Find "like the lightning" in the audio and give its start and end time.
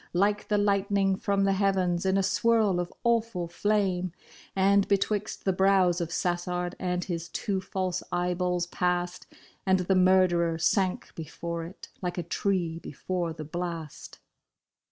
0.13-1.15